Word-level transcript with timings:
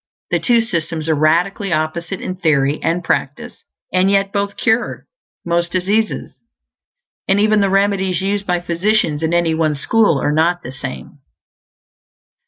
The 0.31 0.39
two 0.39 0.61
systems 0.61 1.07
are 1.09 1.13
radically 1.13 1.71
opposite 1.71 2.21
in 2.21 2.35
theory 2.35 2.81
and 2.81 3.03
practice; 3.03 3.63
and 3.93 4.09
yet 4.09 4.33
both 4.33 4.57
"cure" 4.57 5.05
most 5.45 5.71
diseases. 5.71 6.33
And 7.27 7.39
even 7.39 7.61
the 7.61 7.69
remedies 7.69 8.19
used 8.19 8.47
by 8.47 8.61
physicians 8.61 9.21
in 9.21 9.31
any 9.31 9.53
one 9.53 9.75
school 9.75 10.19
are 10.19 10.31
not 10.31 10.63
the 10.63 10.71
same. 10.71 11.19